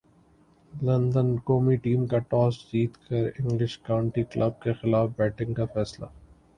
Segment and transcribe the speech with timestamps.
[0.71, 6.05] London قومی team کا toss جیت کر انگلش کانٹی کلب کیخلاف بیٹنگ کا فیصلہ